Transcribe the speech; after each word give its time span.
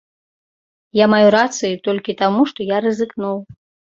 Я 0.99 1.05
маю 1.15 1.27
рацыю 1.35 1.75
толькі 1.87 2.17
таму, 2.21 2.41
што 2.53 2.59
я 2.69 2.77
рызыкнуў. 2.87 3.37